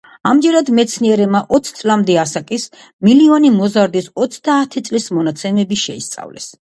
ამჯერად 0.27 0.69
მეცნიერებმა 0.77 1.41
ოც 1.57 1.67
წლამდე 1.81 2.15
ასაკის, 2.23 2.65
მილიონი 3.09 3.51
მოზარდის 3.59 4.09
ოცდაათი 4.27 4.85
წლის 4.89 5.07
მონაცემები 5.19 5.79
შეისწავლეს. 5.85 6.51